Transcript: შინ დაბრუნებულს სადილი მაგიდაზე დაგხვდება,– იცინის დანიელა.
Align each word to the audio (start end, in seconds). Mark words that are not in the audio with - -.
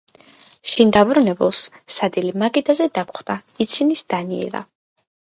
შინ 0.69 0.93
დაბრუნებულს 0.95 1.59
სადილი 1.95 2.31
მაგიდაზე 2.43 2.87
დაგხვდება,– 2.95 3.35
იცინის 3.67 4.03
დანიელა. 4.15 4.63